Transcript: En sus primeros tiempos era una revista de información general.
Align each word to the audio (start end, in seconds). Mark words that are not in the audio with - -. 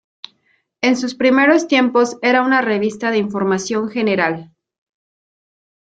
En 0.81 0.97
sus 0.97 1.13
primeros 1.13 1.67
tiempos 1.67 2.17
era 2.23 2.41
una 2.41 2.61
revista 2.63 3.11
de 3.11 3.19
información 3.19 3.87
general. 3.87 4.51